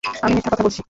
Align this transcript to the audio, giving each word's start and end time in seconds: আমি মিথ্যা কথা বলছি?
আমি 0.03 0.33
মিথ্যা 0.35 0.51
কথা 0.51 0.63
বলছি? 0.63 0.79